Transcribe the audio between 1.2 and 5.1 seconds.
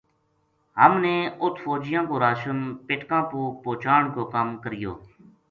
اُت فوجیاں کو راشن پِٹکاں پو پوہچان کو کم کریو